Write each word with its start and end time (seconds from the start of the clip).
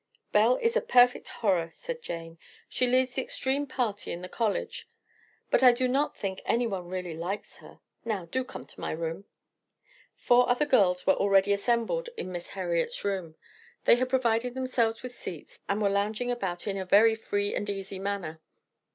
"Belle 0.31 0.55
is 0.63 0.75
a 0.75 0.81
perfect 0.81 1.27
horror," 1.27 1.69
said 1.71 2.01
Jane. 2.01 2.39
"She 2.67 2.87
leads 2.87 3.13
the 3.13 3.21
extreme 3.21 3.67
party 3.67 4.11
in 4.11 4.23
the 4.23 4.27
college; 4.27 4.89
but 5.51 5.61
I 5.61 5.71
do 5.71 5.87
not 5.87 6.17
think 6.17 6.41
anyone 6.43 6.87
really 6.87 7.13
likes 7.15 7.57
her. 7.57 7.81
Now, 8.03 8.25
do 8.25 8.43
come 8.43 8.65
to 8.65 8.79
my 8.81 8.89
room." 8.93 9.25
Four 10.15 10.49
other 10.49 10.65
girls 10.65 11.05
were 11.05 11.13
already 11.13 11.53
assembled 11.53 12.09
in 12.17 12.31
Miss 12.31 12.49
Heriot's 12.49 13.03
room. 13.05 13.35
They 13.85 13.97
had 13.97 14.09
provided 14.09 14.55
themselves 14.55 15.03
with 15.03 15.13
seats, 15.15 15.59
and 15.69 15.79
were 15.79 15.87
lounging 15.87 16.31
about 16.31 16.65
in 16.65 16.77
a 16.77 16.83
very 16.85 17.13
free 17.13 17.53
and 17.53 17.69
easy 17.69 17.99
manner. 17.99 18.41